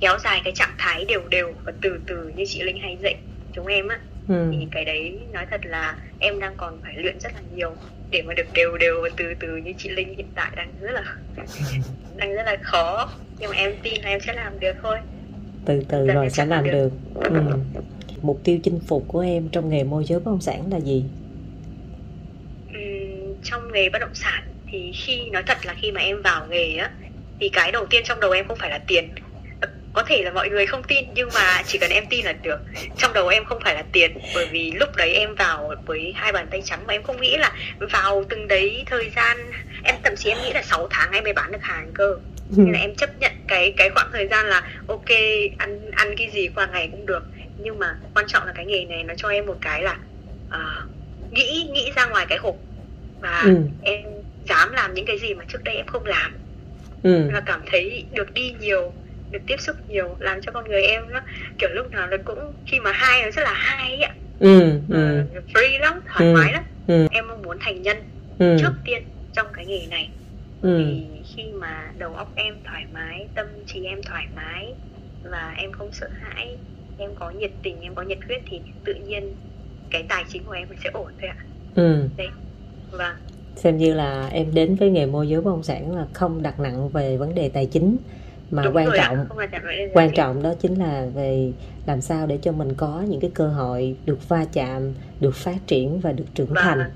kéo 0.00 0.18
dài 0.24 0.40
cái 0.44 0.52
trạng 0.56 0.74
thái 0.78 1.04
đều 1.04 1.20
đều 1.30 1.52
và 1.64 1.72
từ 1.82 2.00
từ 2.06 2.32
như 2.36 2.44
chị 2.46 2.62
linh 2.62 2.78
hay 2.78 2.98
dạy 3.02 3.16
chúng 3.52 3.66
em 3.66 3.88
á 3.88 3.98
ừ. 4.28 4.52
thì 4.52 4.66
cái 4.70 4.84
đấy 4.84 5.18
nói 5.32 5.46
thật 5.50 5.60
là 5.64 5.96
em 6.18 6.40
đang 6.40 6.54
còn 6.56 6.78
phải 6.82 6.94
luyện 6.96 7.20
rất 7.20 7.32
là 7.34 7.40
nhiều 7.54 7.74
để 8.10 8.22
mà 8.22 8.34
được 8.34 8.46
đều 8.54 8.78
đều 8.78 9.02
và 9.02 9.08
từ 9.16 9.34
từ 9.40 9.56
như 9.56 9.72
chị 9.78 9.88
linh 9.88 10.14
hiện 10.16 10.26
tại 10.34 10.50
đang 10.56 10.72
rất 10.80 10.90
là 10.92 11.16
đang 12.16 12.34
rất 12.34 12.42
là 12.46 12.56
khó 12.62 13.12
nhưng 13.38 13.50
mà 13.50 13.56
em 13.56 13.72
tin 13.82 14.02
là 14.02 14.08
em 14.08 14.20
sẽ 14.20 14.32
làm 14.32 14.60
được 14.60 14.72
thôi 14.82 14.98
từ 15.64 15.82
từ 15.88 16.06
rồi 16.06 16.30
sẽ 16.30 16.46
làm 16.46 16.64
được, 16.64 16.72
được. 16.72 16.90
Ừ. 17.14 17.40
mục 18.22 18.40
tiêu 18.44 18.58
chinh 18.62 18.80
phục 18.86 19.04
của 19.08 19.20
em 19.20 19.48
trong 19.48 19.68
nghề 19.68 19.84
môi 19.84 20.04
giới 20.04 20.20
bất 20.20 20.30
động 20.30 20.40
sản 20.40 20.72
là 20.72 20.80
gì 20.80 21.04
trong 23.52 23.72
nghề 23.72 23.88
bất 23.88 23.98
động 23.98 24.14
sản 24.14 24.42
thì 24.70 24.92
khi 24.94 25.30
nói 25.30 25.42
thật 25.42 25.66
là 25.66 25.74
khi 25.80 25.92
mà 25.92 26.00
em 26.00 26.22
vào 26.22 26.46
nghề 26.46 26.76
á 26.76 26.90
thì 27.40 27.48
cái 27.48 27.72
đầu 27.72 27.86
tiên 27.86 28.02
trong 28.04 28.20
đầu 28.20 28.30
em 28.30 28.48
không 28.48 28.58
phải 28.58 28.70
là 28.70 28.78
tiền. 28.86 29.10
Có 29.92 30.02
thể 30.02 30.22
là 30.22 30.30
mọi 30.30 30.48
người 30.48 30.66
không 30.66 30.82
tin 30.82 31.04
nhưng 31.14 31.28
mà 31.34 31.62
chỉ 31.66 31.78
cần 31.78 31.90
em 31.90 32.04
tin 32.10 32.24
là 32.24 32.32
được. 32.32 32.60
Trong 32.98 33.12
đầu 33.12 33.28
em 33.28 33.44
không 33.44 33.60
phải 33.64 33.74
là 33.74 33.84
tiền 33.92 34.18
bởi 34.34 34.46
vì 34.46 34.70
lúc 34.70 34.88
đấy 34.96 35.14
em 35.14 35.34
vào 35.34 35.74
với 35.86 36.12
hai 36.16 36.32
bàn 36.32 36.46
tay 36.50 36.62
trắng 36.64 36.86
mà 36.86 36.94
em 36.94 37.02
không 37.02 37.20
nghĩ 37.20 37.36
là 37.36 37.52
vào 37.80 38.24
từng 38.28 38.48
đấy 38.48 38.82
thời 38.86 39.10
gian 39.16 39.36
em 39.84 39.94
thậm 40.04 40.16
chí 40.16 40.30
em 40.30 40.38
nghĩ 40.42 40.52
là 40.52 40.62
6 40.62 40.86
tháng 40.90 41.12
em 41.12 41.24
mới 41.24 41.32
bán 41.32 41.52
được 41.52 41.62
hàng 41.62 41.90
cơ. 41.94 42.16
Ừ. 42.56 42.56
nên 42.56 42.72
là 42.72 42.78
em 42.78 42.94
chấp 42.94 43.10
nhận 43.20 43.32
cái 43.48 43.72
cái 43.76 43.90
khoảng 43.90 44.10
thời 44.12 44.28
gian 44.28 44.46
là 44.46 44.62
ok 44.88 45.08
ăn 45.58 45.90
ăn 45.90 46.14
cái 46.16 46.30
gì 46.30 46.48
qua 46.54 46.66
ngày 46.66 46.88
cũng 46.92 47.06
được. 47.06 47.24
Nhưng 47.58 47.78
mà 47.78 47.96
quan 48.14 48.26
trọng 48.28 48.46
là 48.46 48.52
cái 48.52 48.66
nghề 48.66 48.84
này 48.84 49.02
nó 49.02 49.14
cho 49.16 49.28
em 49.28 49.46
một 49.46 49.56
cái 49.60 49.82
là 49.82 49.96
uh, 50.48 50.90
nghĩ 51.32 51.68
nghĩ 51.72 51.92
ra 51.96 52.06
ngoài 52.06 52.26
cái 52.28 52.38
hộp 52.38 52.56
và 53.22 53.42
ừ. 53.44 53.56
em 53.82 54.02
dám 54.48 54.72
làm 54.72 54.94
những 54.94 55.06
cái 55.06 55.18
gì 55.18 55.34
mà 55.34 55.44
trước 55.48 55.64
đây 55.64 55.74
em 55.76 55.86
không 55.86 56.06
làm 56.06 56.32
ừ. 57.02 57.30
là 57.32 57.40
cảm 57.40 57.60
thấy 57.66 58.04
được 58.12 58.34
đi 58.34 58.54
nhiều 58.60 58.92
được 59.30 59.38
tiếp 59.46 59.60
xúc 59.60 59.76
nhiều 59.88 60.16
làm 60.18 60.40
cho 60.40 60.52
con 60.52 60.68
người 60.68 60.82
em 60.82 61.02
nó 61.10 61.20
kiểu 61.58 61.70
lúc 61.72 61.90
nào 61.90 62.06
nó 62.06 62.16
cũng 62.24 62.52
khi 62.66 62.80
mà 62.80 62.92
hai 62.92 63.22
nó 63.22 63.30
rất 63.30 63.42
là 63.42 63.52
hay 63.54 63.96
ạ 63.96 64.14
ừ, 64.40 64.60
ừ. 64.88 65.20
Uh, 65.38 65.44
free 65.54 65.80
lắm 65.80 66.00
thoải 66.06 66.30
ừ, 66.30 66.34
mái 66.34 66.52
lắm 66.52 66.64
ừ. 66.86 67.06
em 67.10 67.28
mong 67.28 67.42
muốn 67.42 67.56
thành 67.60 67.82
nhân 67.82 67.96
ừ. 68.38 68.56
trước 68.60 68.72
tiên 68.84 69.02
trong 69.32 69.46
cái 69.52 69.66
nghề 69.66 69.86
này 69.90 70.10
ừ. 70.62 70.84
thì 70.84 71.06
khi 71.36 71.42
mà 71.52 71.90
đầu 71.98 72.14
óc 72.14 72.32
em 72.34 72.54
thoải 72.64 72.84
mái 72.94 73.26
tâm 73.34 73.46
trí 73.66 73.84
em 73.84 74.02
thoải 74.02 74.26
mái 74.36 74.74
và 75.30 75.54
em 75.56 75.72
không 75.72 75.92
sợ 75.92 76.08
hãi 76.20 76.56
em 76.98 77.10
có 77.20 77.30
nhiệt 77.30 77.50
tình 77.62 77.80
em 77.80 77.94
có 77.94 78.02
nhiệt 78.02 78.18
huyết 78.26 78.42
thì 78.50 78.60
tự 78.84 78.94
nhiên 78.94 79.34
cái 79.90 80.04
tài 80.08 80.24
chính 80.28 80.44
của 80.44 80.52
em 80.52 80.68
sẽ 80.84 80.90
ổn 80.92 81.12
thôi 81.20 81.30
ạ 81.30 81.36
ừ. 81.74 82.08
đấy 82.16 82.28
vâng 82.92 83.16
xem 83.56 83.76
như 83.76 83.94
là 83.94 84.28
em 84.32 84.54
đến 84.54 84.74
với 84.74 84.90
nghề 84.90 85.06
môi 85.06 85.28
giới 85.28 85.40
bất 85.40 85.50
động 85.50 85.62
sản 85.62 85.96
là 85.96 86.06
không 86.12 86.42
đặt 86.42 86.60
nặng 86.60 86.88
về 86.88 87.16
vấn 87.16 87.34
đề 87.34 87.48
tài 87.48 87.66
chính 87.66 87.96
mà 88.50 88.64
Đúng 88.64 88.76
quan 88.76 88.88
trọng 88.96 89.26
quan 89.92 90.10
trọng 90.14 90.42
đó 90.42 90.54
chính 90.60 90.78
là 90.78 91.06
về 91.14 91.52
làm 91.86 92.00
sao 92.00 92.26
để 92.26 92.38
cho 92.42 92.52
mình 92.52 92.74
có 92.74 93.04
những 93.08 93.20
cái 93.20 93.30
cơ 93.34 93.48
hội 93.48 93.96
được 94.06 94.28
va 94.28 94.44
chạm 94.52 94.92
được 95.20 95.34
phát 95.34 95.66
triển 95.66 96.00
và 96.00 96.12
được 96.12 96.24
trưởng 96.34 96.46
vâng. 96.46 96.64
thành 96.64 96.90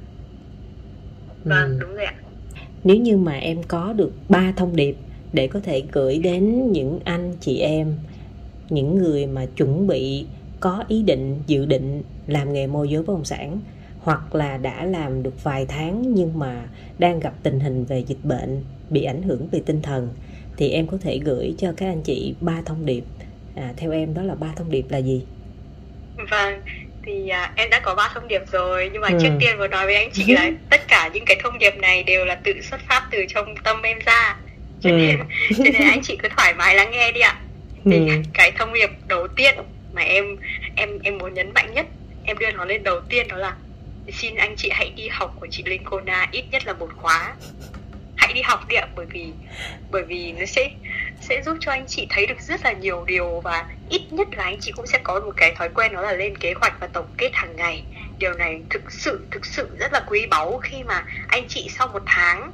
vâng 1.44 1.70
ừ. 1.70 1.78
đúng 1.80 1.94
rồi 1.94 2.04
ạ 2.04 2.14
nếu 2.84 2.96
như 2.96 3.16
mà 3.16 3.32
em 3.32 3.62
có 3.62 3.92
được 3.92 4.12
ba 4.28 4.52
thông 4.56 4.76
điệp 4.76 4.96
để 5.32 5.46
có 5.46 5.60
thể 5.60 5.82
gửi 5.92 6.18
đến 6.18 6.72
những 6.72 7.00
anh 7.04 7.34
chị 7.40 7.58
em 7.58 7.94
những 8.68 8.98
người 8.98 9.26
mà 9.26 9.46
chuẩn 9.56 9.86
bị 9.86 10.26
có 10.60 10.84
ý 10.88 11.02
định 11.02 11.42
dự 11.46 11.66
định 11.66 12.02
làm 12.26 12.52
nghề 12.52 12.66
môi 12.66 12.88
giới 12.88 13.02
bất 13.02 13.14
động 13.14 13.24
sản 13.24 13.60
hoặc 14.06 14.34
là 14.34 14.56
đã 14.56 14.84
làm 14.84 15.22
được 15.22 15.44
vài 15.44 15.66
tháng 15.68 16.14
nhưng 16.14 16.38
mà 16.38 16.62
đang 16.98 17.20
gặp 17.20 17.32
tình 17.42 17.60
hình 17.60 17.84
về 17.84 18.04
dịch 18.06 18.24
bệnh 18.24 18.64
bị 18.90 19.04
ảnh 19.04 19.22
hưởng 19.22 19.48
về 19.52 19.60
tinh 19.66 19.82
thần 19.82 20.08
thì 20.56 20.70
em 20.70 20.86
có 20.86 20.98
thể 21.02 21.18
gửi 21.24 21.54
cho 21.58 21.72
các 21.76 21.86
anh 21.86 22.02
chị 22.02 22.34
ba 22.40 22.62
thông 22.66 22.86
điệp 22.86 23.02
à, 23.56 23.72
theo 23.76 23.92
em 23.92 24.14
đó 24.14 24.22
là 24.22 24.34
ba 24.34 24.46
thông 24.56 24.70
điệp 24.70 24.84
là 24.88 24.98
gì 24.98 25.24
vâng 26.30 26.60
thì 27.02 27.28
à, 27.28 27.52
em 27.56 27.70
đã 27.70 27.80
có 27.80 27.94
ba 27.94 28.10
thông 28.14 28.28
điệp 28.28 28.42
rồi 28.52 28.90
nhưng 28.92 29.02
mà 29.02 29.08
ừ. 29.08 29.18
trước 29.22 29.30
tiên 29.40 29.58
vừa 29.58 29.68
nói 29.68 29.86
với 29.86 29.94
anh 29.94 30.10
chị 30.12 30.32
là 30.32 30.50
tất 30.70 30.88
cả 30.88 31.10
những 31.14 31.24
cái 31.24 31.36
thông 31.42 31.58
điệp 31.58 31.78
này 31.78 32.02
đều 32.02 32.24
là 32.24 32.34
tự 32.34 32.52
xuất 32.62 32.80
phát 32.88 33.08
từ 33.10 33.18
trong 33.28 33.54
tâm 33.64 33.82
em 33.82 33.98
ra 34.06 34.36
cho 34.80 34.90
ừ. 34.90 34.96
nên 34.96 35.18
cho 35.58 35.64
nên 35.64 35.88
anh 35.90 36.02
chị 36.02 36.16
cứ 36.22 36.28
thoải 36.36 36.54
mái 36.54 36.74
lắng 36.74 36.90
nghe 36.90 37.12
đi 37.12 37.20
ạ 37.20 37.40
thì 37.84 38.08
ừ. 38.08 38.14
cái 38.32 38.52
thông 38.58 38.72
điệp 38.72 38.90
đầu 39.08 39.28
tiên 39.28 39.54
mà 39.94 40.02
em 40.02 40.36
em 40.76 40.98
em 41.02 41.18
muốn 41.18 41.34
nhấn 41.34 41.54
mạnh 41.54 41.74
nhất 41.74 41.86
em 42.24 42.38
đưa 42.38 42.50
nó 42.50 42.64
lên 42.64 42.82
đầu 42.82 43.00
tiên 43.00 43.28
đó 43.28 43.36
là 43.36 43.56
xin 44.12 44.34
anh 44.36 44.54
chị 44.56 44.70
hãy 44.72 44.92
đi 44.96 45.08
học 45.08 45.36
của 45.40 45.46
chị 45.50 45.62
Linh 45.66 45.84
Kona 45.84 46.26
ít 46.32 46.44
nhất 46.50 46.66
là 46.66 46.72
một 46.72 46.88
khóa. 46.96 47.34
Hãy 48.16 48.32
đi 48.32 48.42
học 48.42 48.68
đi 48.68 48.76
ạ, 48.76 48.86
bởi 48.96 49.06
vì 49.06 49.32
bởi 49.90 50.02
vì 50.02 50.32
nó 50.32 50.46
sẽ 50.46 50.70
sẽ 51.20 51.42
giúp 51.42 51.56
cho 51.60 51.72
anh 51.72 51.86
chị 51.86 52.06
thấy 52.10 52.26
được 52.26 52.40
rất 52.40 52.64
là 52.64 52.72
nhiều 52.72 53.04
điều 53.06 53.40
và 53.40 53.66
ít 53.90 54.02
nhất 54.10 54.28
là 54.36 54.44
anh 54.44 54.60
chị 54.60 54.72
cũng 54.76 54.86
sẽ 54.86 54.98
có 55.04 55.20
một 55.20 55.32
cái 55.36 55.54
thói 55.54 55.68
quen 55.74 55.92
đó 55.94 56.02
là 56.02 56.12
lên 56.12 56.38
kế 56.38 56.54
hoạch 56.60 56.80
và 56.80 56.86
tổng 56.86 57.06
kết 57.16 57.30
hàng 57.32 57.56
ngày. 57.56 57.82
Điều 58.18 58.32
này 58.34 58.60
thực 58.70 58.92
sự 58.92 59.26
thực 59.30 59.46
sự 59.46 59.68
rất 59.78 59.92
là 59.92 60.00
quý 60.06 60.26
báu 60.26 60.58
khi 60.58 60.82
mà 60.82 61.04
anh 61.28 61.44
chị 61.48 61.68
sau 61.70 61.88
một 61.88 62.02
tháng 62.06 62.52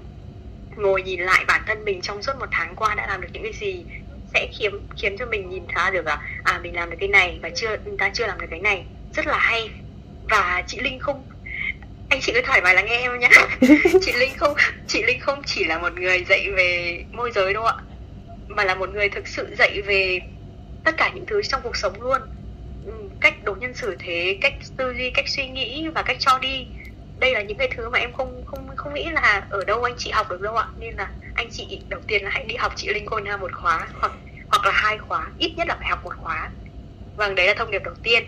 ngồi 0.76 1.02
nhìn 1.02 1.20
lại 1.20 1.44
bản 1.46 1.62
thân 1.66 1.84
mình 1.84 2.00
trong 2.00 2.22
suốt 2.22 2.32
một 2.38 2.48
tháng 2.50 2.76
qua 2.76 2.94
đã 2.94 3.06
làm 3.06 3.20
được 3.20 3.28
những 3.32 3.42
cái 3.42 3.52
gì, 3.52 3.84
sẽ 4.34 4.48
khiến 4.52 4.72
khiến 4.96 5.16
cho 5.18 5.26
mình 5.26 5.50
nhìn 5.50 5.62
ra 5.74 5.90
được 5.90 6.06
là 6.06 6.22
à 6.44 6.60
mình 6.62 6.74
làm 6.74 6.90
được 6.90 6.96
cái 7.00 7.08
này 7.08 7.38
và 7.42 7.50
chưa, 7.54 7.76
ta 7.98 8.10
chưa 8.14 8.26
làm 8.26 8.40
được 8.40 8.46
cái 8.50 8.60
này. 8.60 8.84
Rất 9.14 9.26
là 9.26 9.38
hay. 9.38 9.70
Và 10.28 10.62
chị 10.66 10.80
linh 10.80 10.98
không 10.98 11.24
anh 12.12 12.20
chị 12.20 12.32
cứ 12.34 12.40
thoải 12.44 12.60
mái 12.62 12.74
lắng 12.74 12.86
nghe 12.86 12.98
em 12.98 13.18
nhé 13.18 13.30
chị 14.00 14.12
linh 14.12 14.34
không 14.36 14.54
chị 14.86 15.02
linh 15.02 15.20
không 15.20 15.42
chỉ 15.46 15.64
là 15.64 15.78
một 15.78 15.92
người 15.92 16.24
dạy 16.24 16.50
về 16.56 16.98
môi 17.12 17.30
giới 17.30 17.54
đâu 17.54 17.64
ạ 17.64 17.74
mà 18.48 18.64
là 18.64 18.74
một 18.74 18.90
người 18.90 19.08
thực 19.08 19.28
sự 19.28 19.54
dạy 19.58 19.82
về 19.82 20.20
tất 20.84 20.94
cả 20.96 21.10
những 21.14 21.26
thứ 21.26 21.42
trong 21.42 21.60
cuộc 21.64 21.76
sống 21.76 22.02
luôn. 22.02 22.22
Ừ, 22.86 22.92
cách 23.20 23.34
đối 23.44 23.56
nhân 23.56 23.74
xử 23.74 23.96
thế 23.98 24.38
cách 24.40 24.54
tư 24.76 24.94
duy 24.94 25.10
cách 25.10 25.28
suy 25.28 25.48
nghĩ 25.48 25.88
và 25.94 26.02
cách 26.02 26.16
cho 26.20 26.38
đi. 26.38 26.66
Đây 27.18 27.34
là 27.34 27.42
những 27.42 27.58
cái 27.58 27.70
thứ 27.76 27.88
mà 27.88 27.98
em 27.98 28.12
không 28.12 28.44
không 28.46 28.76
không 28.76 28.94
nghĩ 28.94 29.10
là 29.10 29.46
ở 29.50 29.64
đâu 29.64 29.82
anh 29.82 29.94
chị 29.98 30.10
học 30.10 30.30
được 30.30 30.40
đâu 30.40 30.56
ạ. 30.56 30.66
Nên 30.76 30.94
là 30.94 31.10
anh 31.34 31.48
chị 31.50 31.80
đầu 31.88 32.00
tiên 32.06 32.24
là 32.24 32.30
hãy 32.30 32.44
đi 32.44 32.56
học 32.56 32.72
chị 32.76 32.88
linh 32.94 33.06
cô 33.06 33.18
nha 33.18 33.36
một 33.36 33.50
khóa 33.54 33.88
hoặc 34.00 34.12
hoặc 34.50 34.64
là 34.66 34.72
hai 34.74 34.98
khóa 34.98 35.32
ít 35.38 35.54
nhất 35.56 35.68
là 35.68 35.76
phải 35.80 35.88
học 35.90 36.04
một 36.04 36.16
khóa. 36.16 36.50
Vâng 37.16 37.34
đấy 37.34 37.46
là 37.46 37.54
thông 37.54 37.70
điệp 37.70 37.82
đầu 37.84 37.94
tiên. 38.02 38.24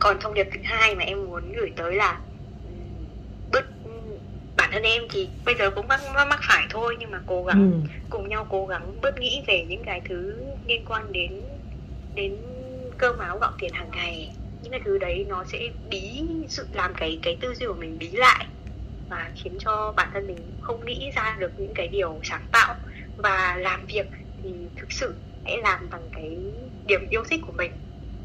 Còn 0.00 0.16
thông 0.20 0.34
điệp 0.34 0.46
thứ 0.54 0.60
hai 0.64 0.94
mà 0.94 1.04
em 1.04 1.24
muốn 1.26 1.52
gửi 1.52 1.72
tới 1.76 1.94
là 1.94 2.20
thân 4.74 4.82
em 4.82 5.02
thì 5.10 5.28
bây 5.44 5.54
giờ 5.54 5.70
cũng 5.70 5.88
mắc 5.88 6.00
mắc 6.14 6.40
phải 6.48 6.66
thôi 6.70 6.96
nhưng 6.98 7.10
mà 7.10 7.20
cố 7.26 7.44
gắng 7.44 7.72
ừ. 7.72 7.88
cùng 8.10 8.28
nhau 8.28 8.46
cố 8.50 8.66
gắng 8.66 9.00
bớt 9.02 9.18
nghĩ 9.18 9.42
về 9.46 9.64
những 9.68 9.84
cái 9.84 10.00
thứ 10.08 10.36
liên 10.66 10.84
quan 10.88 11.12
đến 11.12 11.40
đến 12.14 12.36
cơm 12.98 13.18
áo 13.18 13.38
gạo 13.38 13.52
tiền 13.58 13.72
hàng 13.72 13.90
ngày 13.92 14.32
những 14.62 14.70
cái 14.70 14.80
thứ 14.84 14.98
đấy 14.98 15.26
nó 15.28 15.44
sẽ 15.44 15.58
bí 15.90 16.22
sự 16.48 16.66
làm 16.72 16.94
cái 16.96 17.18
cái 17.22 17.36
tư 17.40 17.54
duy 17.54 17.66
của 17.66 17.74
mình 17.74 17.98
bí 17.98 18.10
lại 18.10 18.46
và 19.10 19.30
khiến 19.34 19.52
cho 19.58 19.92
bản 19.96 20.08
thân 20.14 20.26
mình 20.26 20.38
không 20.60 20.84
nghĩ 20.84 21.10
ra 21.14 21.36
được 21.38 21.50
những 21.58 21.74
cái 21.74 21.88
điều 21.88 22.20
sáng 22.22 22.44
tạo 22.52 22.74
và 23.16 23.56
làm 23.60 23.86
việc 23.86 24.06
thì 24.42 24.50
thực 24.76 24.92
sự 24.92 25.14
hãy 25.44 25.56
làm 25.62 25.90
bằng 25.90 26.02
cái 26.12 26.36
điểm 26.86 27.00
yêu 27.10 27.24
thích 27.24 27.40
của 27.46 27.52
mình 27.52 27.72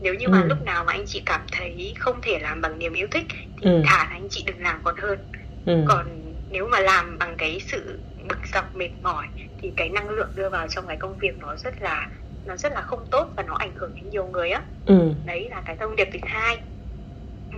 nếu 0.02 0.14
như 0.14 0.28
mà 0.28 0.42
ừ. 0.42 0.48
lúc 0.48 0.66
nào 0.66 0.84
mà 0.84 0.94
anh 0.94 1.06
chị 1.08 1.22
cảm 1.26 1.42
thấy 1.52 1.94
không 2.00 2.22
thể 2.22 2.40
làm 2.40 2.62
bằng 2.62 2.80
niềm 2.80 2.94
yêu 2.94 3.08
thích 3.12 3.26
thì 3.62 3.72
ừ. 3.72 3.82
thả 3.86 4.08
anh 4.12 4.28
chị 4.30 4.44
đừng 4.46 4.60
làm 4.60 4.80
còn 4.84 4.96
hơn 4.98 5.20
ừ. 5.66 5.84
còn 5.88 6.06
nếu 6.50 6.68
mà 6.68 6.80
làm 6.80 7.18
bằng 7.18 7.36
cái 7.38 7.60
sự 7.60 8.04
bực 8.30 8.40
dọc 8.54 8.76
mệt 8.76 8.90
mỏi 9.02 9.28
thì 9.58 9.74
cái 9.76 9.90
năng 9.90 10.10
lượng 10.10 10.30
đưa 10.36 10.50
vào 10.50 10.68
trong 10.68 10.88
cái 10.88 10.98
công 10.98 11.18
việc 11.18 11.38
nó 11.40 11.56
rất 11.56 11.82
là 11.82 12.10
nó 12.46 12.58
rất 12.58 12.72
là 12.72 12.82
không 12.82 13.06
tốt 13.12 13.34
và 13.38 13.44
nó 13.44 13.56
ảnh 13.56 13.76
hưởng 13.76 13.96
đến 13.96 14.10
nhiều 14.10 14.28
người 14.28 14.50
á. 14.50 14.64
Ừ. 14.86 15.14
đấy 15.26 15.50
là 15.50 15.62
cái 15.62 15.76
thông 15.80 15.96
điệp 15.96 16.10
thứ 16.14 16.20
hai. 16.24 16.58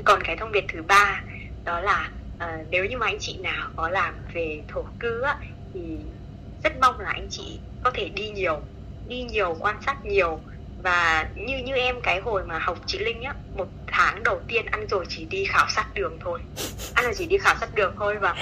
Còn 0.06 0.24
cái 0.24 0.36
thông 0.36 0.52
điệp 0.52 0.66
thứ 0.68 0.82
ba 0.82 1.24
đó 1.66 1.82
là 1.82 2.12
uh, 2.44 2.68
nếu 2.70 2.86
như 2.86 2.98
mà 2.98 3.08
anh 3.08 3.18
chị 3.20 3.40
nào 3.44 3.70
có 3.76 3.90
làm 3.90 4.14
về 4.34 4.64
thổ 4.68 4.86
cư 5.00 5.22
á 5.22 5.40
thì 5.74 6.00
rất 6.64 6.78
mong 6.78 7.00
là 7.00 7.10
anh 7.10 7.28
chị 7.30 7.62
có 7.82 7.92
thể 7.94 8.10
đi 8.10 8.30
nhiều 8.30 8.62
đi 9.06 9.24
nhiều 9.24 9.56
quan 9.60 9.76
sát 9.86 10.06
nhiều. 10.06 10.42
Và 10.78 11.30
như 11.36 11.58
như 11.58 11.76
em 11.76 12.02
cái 12.04 12.20
hồi 12.20 12.46
mà 12.46 12.60
học 12.60 12.78
chị 12.86 13.00
Linh 13.00 13.22
á 13.24 13.36
một 13.54 13.70
tháng 13.92 14.24
đầu 14.24 14.42
tiên 14.48 14.66
ăn 14.66 14.88
rồi 14.88 15.06
chỉ 15.10 15.26
đi 15.26 15.46
khảo 15.46 15.68
sát 15.70 15.86
đường 15.94 16.18
thôi 16.20 16.40
ăn 16.94 17.06
rồi 17.06 17.14
chỉ 17.18 17.26
đi 17.26 17.38
khảo 17.38 17.56
sát 17.60 17.76
đường 17.76 17.94
thôi 17.98 18.16
và 18.22 18.36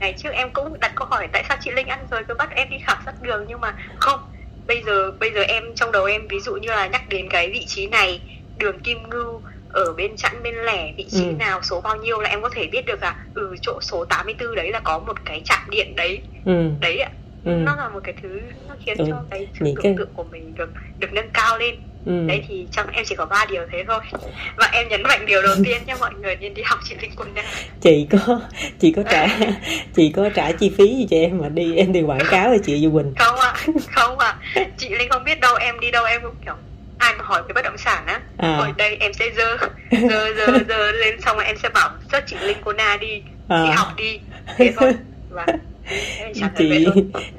ngày 0.00 0.14
trước 0.18 0.30
em 0.32 0.50
cũng 0.52 0.80
đặt 0.80 0.92
câu 0.94 1.06
hỏi 1.10 1.28
tại 1.32 1.44
sao 1.48 1.56
chị 1.60 1.70
Linh 1.70 1.86
ăn 1.86 2.06
rồi 2.10 2.24
cứ 2.28 2.34
bắt 2.34 2.50
em 2.50 2.70
đi 2.70 2.76
khảo 2.86 2.96
sát 3.04 3.22
đường 3.22 3.44
nhưng 3.48 3.60
mà 3.60 3.74
không 3.98 4.20
bây 4.66 4.82
giờ 4.86 5.12
bây 5.20 5.32
giờ 5.32 5.42
em 5.42 5.64
trong 5.74 5.92
đầu 5.92 6.04
em 6.04 6.28
ví 6.28 6.40
dụ 6.40 6.54
như 6.54 6.68
là 6.68 6.86
nhắc 6.86 7.08
đến 7.08 7.28
cái 7.30 7.50
vị 7.50 7.64
trí 7.66 7.86
này 7.86 8.20
đường 8.58 8.80
kim 8.80 9.10
ngưu 9.10 9.40
ở 9.72 9.92
bên 9.96 10.16
chẵn 10.16 10.42
bên 10.42 10.54
lẻ 10.54 10.92
vị 10.96 11.06
trí 11.10 11.24
ừ. 11.24 11.32
nào 11.38 11.62
số 11.62 11.80
bao 11.80 11.96
nhiêu 11.96 12.20
là 12.20 12.30
em 12.30 12.42
có 12.42 12.48
thể 12.52 12.66
biết 12.72 12.86
được 12.86 13.02
là 13.02 13.16
ừ 13.34 13.56
chỗ 13.62 13.78
số 13.82 14.04
84 14.04 14.54
đấy 14.54 14.70
là 14.70 14.80
có 14.80 14.98
một 14.98 15.24
cái 15.24 15.42
trạm 15.44 15.70
điện 15.70 15.96
đấy 15.96 16.20
ừ. 16.44 16.70
đấy 16.80 16.98
ạ 16.98 17.10
ừ. 17.44 17.50
nó 17.50 17.76
là 17.76 17.88
một 17.88 18.00
cái 18.04 18.14
thứ 18.22 18.40
nó 18.68 18.74
khiến 18.84 18.98
ừ. 18.98 19.04
cho 19.08 19.22
cái 19.30 19.48
sự 19.58 19.64
tưởng 19.64 19.82
cái... 19.82 19.94
tượng 19.98 20.10
của 20.14 20.24
mình 20.24 20.54
được 20.54 20.70
được 20.98 21.12
nâng 21.12 21.30
cao 21.32 21.58
lên 21.58 21.74
ừ. 22.06 22.26
đấy 22.26 22.44
thì 22.48 22.66
trong 22.72 22.86
em 22.92 23.04
chỉ 23.08 23.14
có 23.14 23.26
ba 23.26 23.46
điều 23.50 23.62
thế 23.72 23.84
thôi. 23.88 24.00
Và 24.56 24.70
em 24.72 24.88
nhấn 24.88 25.02
mạnh 25.02 25.26
điều 25.26 25.42
đầu 25.42 25.54
tiên 25.64 25.82
cho 25.86 25.94
mọi 26.00 26.10
người 26.22 26.36
nên 26.36 26.54
đi 26.54 26.62
học 26.62 26.78
chị 26.88 26.94
linh 27.02 27.10
quân 27.16 27.34
đa 27.34 27.42
chị 27.80 28.06
có 28.10 28.40
chị 28.80 28.92
có 28.96 29.02
trả 29.10 29.26
chị 29.94 30.12
có 30.16 30.28
trả 30.34 30.52
chi 30.52 30.70
phí 30.78 30.86
gì 30.86 31.06
cho 31.10 31.16
em 31.16 31.38
mà 31.38 31.48
đi 31.48 31.76
em 31.76 31.92
đi 31.92 32.02
quảng 32.02 32.26
cáo 32.30 32.50
cho 32.56 32.62
chị 32.64 32.80
Duy 32.80 32.90
Quỳnh? 32.92 33.14
Không 33.18 33.36
ạ 33.36 33.52
à, 33.52 33.66
không 33.94 34.18
ạ. 34.18 34.34
À. 34.54 34.64
chị 34.78 34.88
linh 34.88 35.08
không 35.08 35.24
biết 35.24 35.40
đâu 35.40 35.54
em 35.56 35.80
đi 35.80 35.90
đâu 35.90 36.04
em 36.04 36.20
cũng 36.22 36.34
kiểu 36.44 36.54
ai 36.98 37.14
mà 37.18 37.24
hỏi 37.24 37.42
về 37.42 37.52
bất 37.54 37.62
động 37.64 37.78
sản 37.78 38.06
á 38.06 38.20
à. 38.36 38.56
ở 38.56 38.72
đây 38.76 38.96
em 39.00 39.12
sẽ 39.12 39.30
dơ 39.36 39.56
dơ 39.90 40.34
dơ 40.36 40.46
dơ 40.68 40.92
lên 40.92 41.20
xong 41.20 41.36
rồi 41.36 41.46
em 41.46 41.56
sẽ 41.62 41.68
bảo 41.68 41.90
rất 42.12 42.24
chị 42.26 42.36
linh 42.40 42.56
cô 42.64 42.72
na 42.72 42.96
đi 43.00 43.22
à. 43.48 43.64
đi 43.64 43.70
học 43.70 43.88
đi. 43.96 44.20
Thế 44.56 44.72
thôi. 44.76 44.92
Và 45.30 45.46
chị 46.58 46.86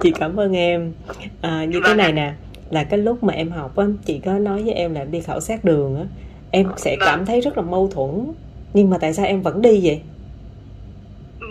chị 0.01 0.13
cảm 0.19 0.39
ơn 0.39 0.53
em. 0.53 0.93
À, 1.41 1.65
như 1.65 1.79
vâng 1.79 1.97
thế 1.97 2.03
này 2.03 2.11
nè 2.11 2.33
là 2.73 2.83
cái 2.83 2.99
lúc 2.99 3.23
mà 3.23 3.33
em 3.33 3.51
học 3.51 3.77
á 3.77 3.85
chị 4.05 4.19
có 4.25 4.33
nói 4.33 4.63
với 4.63 4.73
em 4.73 4.93
là 4.93 5.01
em 5.01 5.11
đi 5.11 5.21
khảo 5.21 5.39
sát 5.39 5.65
đường 5.65 5.95
á 5.95 6.03
em 6.51 6.67
sẽ 6.77 6.95
vâng. 6.99 7.07
cảm 7.07 7.25
thấy 7.25 7.41
rất 7.41 7.57
là 7.57 7.63
mâu 7.63 7.87
thuẫn 7.87 8.33
nhưng 8.73 8.89
mà 8.89 8.97
tại 8.97 9.13
sao 9.13 9.25
em 9.25 9.41
vẫn 9.41 9.61
đi 9.61 9.79
vậy 9.83 10.01
ừ, 11.39 11.47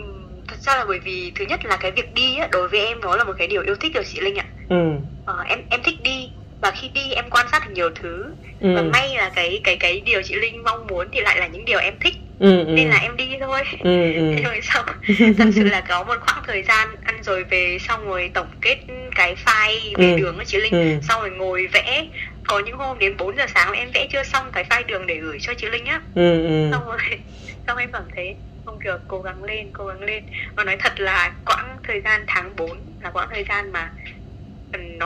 thật 0.49 0.57
ra 0.61 0.77
là 0.77 0.85
bởi 0.89 0.99
vì 0.99 1.33
thứ 1.35 1.45
nhất 1.49 1.65
là 1.65 1.77
cái 1.77 1.91
việc 1.91 2.15
đi 2.15 2.37
á 2.37 2.49
đối 2.53 2.69
với 2.69 2.87
em 2.87 3.01
nó 3.01 3.17
là 3.17 3.25
một 3.25 3.33
cái 3.39 3.47
điều 3.47 3.63
yêu 3.63 3.77
thích 3.81 3.95
rồi 3.95 4.05
chị 4.13 4.21
linh 4.21 4.37
ạ 4.37 4.47
ừ. 4.69 4.91
ờ, 5.25 5.45
em 5.49 5.63
em 5.71 5.81
thích 5.85 6.03
đi 6.03 6.31
và 6.61 6.71
khi 6.71 6.89
đi 6.95 7.13
em 7.13 7.25
quan 7.31 7.47
sát 7.53 7.69
được 7.69 7.73
nhiều 7.75 7.91
thứ 7.95 8.25
ừ. 8.61 8.75
và 8.77 8.83
may 8.83 9.15
là 9.17 9.33
cái 9.35 9.61
cái 9.65 9.77
cái 9.77 10.01
điều 10.01 10.23
chị 10.23 10.35
linh 10.35 10.65
mong 10.65 10.87
muốn 10.87 11.07
thì 11.13 11.21
lại 11.21 11.39
là 11.39 11.47
những 11.47 11.65
điều 11.65 11.79
em 11.79 11.95
thích 12.01 12.15
ừ, 12.43 12.65
ừ. 12.67 12.73
nên 12.73 12.89
là 12.89 12.99
em 12.99 13.17
đi 13.17 13.29
thôi 13.41 13.61
ừ, 13.81 14.13
ừ. 14.13 14.35
rồi 14.45 14.61
xong 14.63 14.87
thật 15.39 15.51
sự 15.55 15.65
là 15.65 15.81
có 15.81 16.05
một 16.05 16.17
khoảng 16.21 16.43
thời 16.47 16.63
gian 16.63 16.89
ăn 17.05 17.23
rồi 17.23 17.45
về 17.45 17.79
xong 17.89 18.09
rồi 18.09 18.31
tổng 18.35 18.47
kết 18.61 18.79
cái 19.15 19.35
file 19.45 19.97
về 19.97 20.11
ừ. 20.11 20.17
đường 20.17 20.37
của 20.37 20.45
chị 20.45 20.61
linh 20.61 20.73
ừ. 20.73 21.01
xong 21.09 21.21
rồi 21.21 21.31
ngồi 21.31 21.67
vẽ 21.73 22.07
có 22.47 22.59
những 22.59 22.77
hôm 22.77 22.99
đến 22.99 23.17
4 23.17 23.37
giờ 23.37 23.47
sáng 23.55 23.73
em 23.73 23.91
vẽ 23.95 24.07
chưa 24.13 24.23
xong 24.23 24.47
cái 24.53 24.65
file 24.71 24.87
đường 24.87 25.07
để 25.07 25.17
gửi 25.17 25.39
cho 25.41 25.55
chị 25.55 25.67
linh 25.67 25.87
á 25.87 26.01
ừ, 26.15 26.43
ừ. 26.47 26.69
xong 26.73 26.87
rồi 26.87 26.99
xong 27.67 27.79
em 27.79 27.93
cảm 27.93 28.03
thấy 28.17 28.35
không 28.65 28.79
kiểu 28.85 28.99
cố 29.09 29.23
gắng 29.23 29.45
lên 29.45 29.71
cố 29.73 29.87
gắng 29.87 30.01
lên 30.03 30.25
và 30.57 30.65
nói 30.65 30.77
thật 30.77 31.01
là 31.01 31.33
quãng 31.47 31.77
thời 31.83 32.01
gian 32.01 32.25
tháng 32.27 32.57
4 32.57 32.71
là 33.03 33.11
quãng 33.11 33.29
thời 33.31 33.45
gian 33.49 33.73
mà 33.73 33.91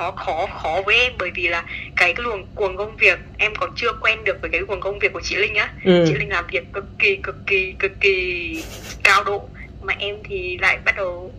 nó 0.00 0.10
khó 0.10 0.46
khó 0.46 0.82
với 0.86 0.96
em 0.96 1.12
bởi 1.18 1.30
vì 1.34 1.48
là 1.48 1.64
cái 1.96 2.14
luồng 2.18 2.46
cuồng 2.54 2.76
công 2.76 2.96
việc 2.96 3.18
em 3.38 3.52
còn 3.54 3.70
chưa 3.76 3.92
quen 4.00 4.24
được 4.24 4.40
với 4.40 4.50
cái 4.50 4.60
cuồng 4.68 4.80
công 4.80 4.98
việc 4.98 5.12
của 5.12 5.20
chị 5.20 5.36
Linh 5.36 5.54
á 5.54 5.72
ừ. 5.84 6.04
chị 6.08 6.14
Linh 6.14 6.28
làm 6.28 6.46
việc 6.50 6.72
cực 6.72 6.84
kỳ 6.98 7.16
cực 7.16 7.36
kỳ 7.46 7.72
cực 7.78 7.92
kỳ 8.00 8.62
cao 9.02 9.24
độ 9.24 9.48
mà 9.82 9.94
em 9.98 10.16
thì 10.28 10.58
lại 10.58 10.78
bắt 10.84 10.96
đầu 10.96 11.32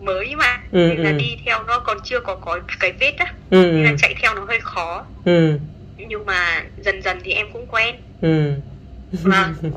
mới 0.00 0.36
mà 0.36 0.60
ừ, 0.72 0.78
nên 0.88 0.98
là 0.98 1.10
ừ. 1.10 1.16
đi 1.18 1.36
theo 1.46 1.62
nó 1.62 1.78
còn 1.78 1.98
chưa 2.04 2.20
có 2.20 2.34
có 2.34 2.60
cái 2.80 2.92
vết 3.00 3.14
á 3.18 3.32
ừ, 3.50 3.56
nên 3.56 3.84
là 3.84 3.90
ừ. 3.90 3.96
chạy 3.98 4.14
theo 4.22 4.34
nó 4.34 4.44
hơi 4.44 4.60
khó 4.60 5.04
ừ. 5.24 5.58
nhưng 6.08 6.26
mà 6.26 6.64
dần 6.84 7.02
dần 7.02 7.18
thì 7.24 7.32
em 7.32 7.46
cũng 7.52 7.66
quen 7.66 7.96
ừ. 8.20 8.52
Vâng. 9.12 9.54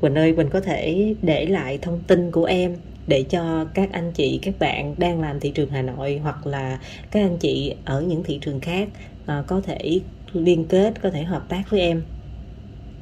Quỳnh 0.00 0.14
ơi, 0.14 0.32
Quỳnh 0.36 0.50
có 0.50 0.60
thể 0.60 1.14
để 1.22 1.46
lại 1.46 1.78
thông 1.82 2.00
tin 2.06 2.30
của 2.30 2.44
em 2.44 2.76
để 3.06 3.24
cho 3.30 3.64
các 3.74 3.88
anh 3.92 4.12
chị 4.12 4.38
các 4.42 4.54
bạn 4.58 4.94
đang 4.98 5.20
làm 5.20 5.40
thị 5.40 5.50
trường 5.50 5.70
Hà 5.70 5.82
Nội 5.82 6.20
hoặc 6.22 6.46
là 6.46 6.78
các 7.10 7.20
anh 7.20 7.38
chị 7.38 7.74
ở 7.84 8.00
những 8.00 8.22
thị 8.24 8.38
trường 8.42 8.60
khác 8.60 8.88
à, 9.26 9.42
có 9.46 9.60
thể 9.64 10.00
liên 10.32 10.64
kết 10.68 11.02
có 11.02 11.10
thể 11.10 11.22
hợp 11.22 11.42
tác 11.48 11.62
với 11.70 11.80
em. 11.80 12.02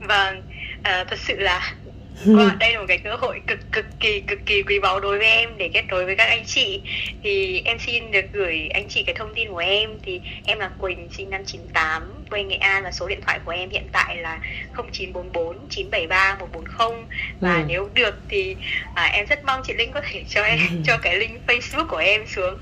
Vâng 0.01 0.43
à, 0.83 1.05
thật 1.09 1.19
sự 1.19 1.37
là 1.39 1.75
Wow, 2.25 2.59
đây 2.59 2.73
là 2.73 2.79
một 2.79 2.85
cái 2.89 2.99
cơ 2.99 3.15
hội 3.15 3.41
cực 3.47 3.59
cực 3.73 3.87
kỳ 4.01 4.21
cực 4.21 4.39
kỳ 4.47 4.63
quý 4.63 4.79
báu 4.79 5.01
đối 5.01 5.19
với 5.19 5.27
em 5.27 5.51
để 5.57 5.71
kết 5.75 5.85
nối 5.89 6.05
với 6.05 6.17
các 6.17 6.25
anh 6.25 6.45
chị. 6.47 6.81
Thì 7.23 7.63
em 7.65 7.79
xin 7.79 8.11
được 8.11 8.25
gửi 8.33 8.69
anh 8.75 8.89
chị 8.89 9.03
cái 9.03 9.15
thông 9.15 9.35
tin 9.35 9.49
của 9.49 9.59
em. 9.59 9.91
Thì 10.03 10.21
em 10.47 10.59
là 10.59 10.71
Quỳnh 10.79 11.09
sinh 11.13 11.31
năm 11.31 11.45
98 11.47 12.03
quê 12.31 12.45
Nghệ 12.45 12.57
An 12.57 12.83
và 12.83 12.93
số 12.93 13.09
điện 13.09 13.21
thoại 13.27 13.41
của 13.45 13.53
em 13.53 13.71
hiện 13.71 13.87
tại 13.93 14.17
là 14.17 14.39
0944 14.77 15.57
973 15.71 16.37
140 16.41 17.05
và 17.41 17.57
ừ. 17.57 17.63
nếu 17.69 17.89
được 17.95 18.15
thì 18.29 18.57
à, 18.95 19.05
em 19.05 19.27
rất 19.27 19.45
mong 19.45 19.61
chị 19.65 19.75
Linh 19.75 19.93
có 19.93 20.01
thể 20.11 20.25
cho 20.29 20.43
em 20.43 20.59
cho 20.85 20.99
cái 21.03 21.17
link 21.17 21.41
Facebook 21.47 21.87
của 21.87 21.97
em 21.97 22.27
xuống 22.27 22.59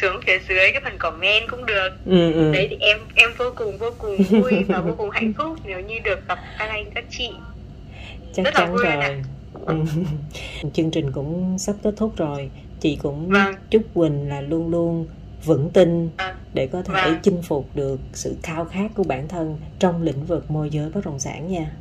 xuống 0.00 0.20
phía 0.26 0.38
dưới 0.48 0.72
cái 0.72 0.80
phần 0.84 0.98
comment 0.98 1.48
cũng 1.48 1.66
được. 1.66 1.90
Ừ, 2.06 2.32
ừ. 2.32 2.52
đấy 2.52 2.66
thì 2.70 2.76
em 2.80 2.98
em 3.14 3.30
vô 3.38 3.52
cùng 3.56 3.78
vô 3.78 3.90
cùng 3.98 4.16
vui 4.22 4.52
và 4.68 4.80
vô 4.80 4.94
cùng 4.98 5.10
hạnh 5.10 5.32
phúc 5.38 5.56
nếu 5.64 5.80
như 5.80 5.98
được 5.98 6.28
gặp 6.28 6.38
các 6.58 6.68
anh 6.68 6.90
các 6.94 7.04
chị 7.10 7.30
chắc 8.32 8.44
Rất 8.44 8.54
chắn 8.54 8.76
rồi. 8.76 9.22
ừ. 9.66 9.74
chương 10.72 10.90
trình 10.90 11.12
cũng 11.12 11.58
sắp 11.58 11.76
kết 11.82 11.94
thúc 11.96 12.16
rồi. 12.16 12.50
Chị 12.80 12.98
cũng 13.02 13.28
vâng. 13.28 13.54
chúc 13.70 13.82
quỳnh 13.94 14.28
là 14.28 14.40
luôn 14.40 14.68
luôn 14.70 15.06
vững 15.44 15.70
tin 15.70 16.10
à, 16.16 16.34
để 16.54 16.66
có 16.66 16.82
thể 16.82 16.94
vâng. 16.94 17.18
chinh 17.22 17.42
phục 17.42 17.68
được 17.74 18.00
sự 18.12 18.36
khao 18.42 18.64
khát 18.64 18.88
của 18.94 19.04
bản 19.04 19.28
thân 19.28 19.58
trong 19.78 20.02
lĩnh 20.02 20.24
vực 20.24 20.50
môi 20.50 20.70
giới 20.70 20.90
bất 20.90 21.04
động 21.04 21.18
sản 21.18 21.52
nha. 21.52 21.72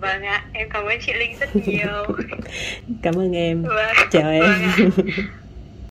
Vâng 0.00 0.22
ạ. 0.22 0.44
Em 0.52 0.68
cảm 0.70 0.84
ơn 0.84 0.98
chị 1.06 1.12
linh 1.12 1.38
rất 1.40 1.56
nhiều. 1.56 2.16
Cảm 3.02 3.14
ơn 3.14 3.32
em. 3.32 3.62
Vâng. 3.62 3.96
chào 4.10 4.30
em. 4.30 4.42
Vâng 4.42 5.06